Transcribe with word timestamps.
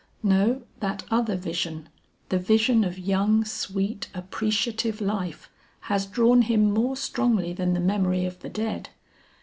No, 0.23 0.63
that 0.79 1.03
other 1.11 1.35
vision, 1.35 1.87
the 2.29 2.39
vision 2.39 2.83
of 2.83 2.97
young 2.97 3.45
sweet 3.45 4.09
appreciative 4.15 4.99
life 4.99 5.47
has 5.81 6.07
drawn 6.07 6.41
him 6.41 6.71
more 6.73 6.97
strongly 6.97 7.53
than 7.53 7.75
the 7.75 7.79
memory 7.79 8.25
of 8.25 8.39
the 8.39 8.49
dead. 8.49 8.89